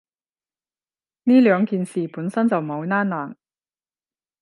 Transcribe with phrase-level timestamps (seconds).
[1.25, 3.35] 呢兩件事本身就冇拏褦